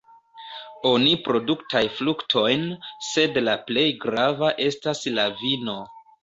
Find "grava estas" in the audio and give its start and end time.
4.07-5.05